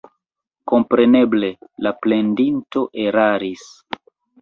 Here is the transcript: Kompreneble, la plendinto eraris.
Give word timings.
Kompreneble, 0.71 1.51
la 1.89 1.93
plendinto 2.07 2.87
eraris. 3.09 3.73